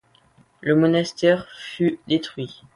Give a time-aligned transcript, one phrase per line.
[0.61, 2.61] Le monastère fut détruit.